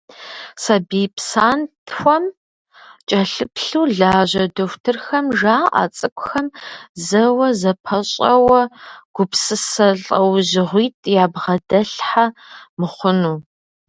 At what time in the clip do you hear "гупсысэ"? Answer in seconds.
9.15-9.87